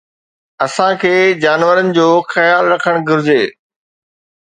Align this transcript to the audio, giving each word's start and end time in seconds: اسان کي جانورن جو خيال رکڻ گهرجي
اسان 0.65 0.91
کي 1.01 1.11
جانورن 1.43 1.87
جو 1.99 2.07
خيال 2.31 2.63
رکڻ 2.73 2.95
گهرجي 3.11 3.39